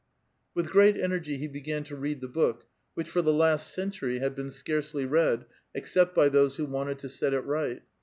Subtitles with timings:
[0.55, 2.65] With great energy he began to read the book,
[2.95, 7.07] which for the last century had been scarcely read, except by those who wanted to
[7.09, 7.83] set it right.